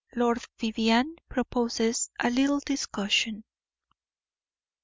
[0.15, 3.43] LORD VIVIANNE PROPOSES A LITTLE DISCUSSION.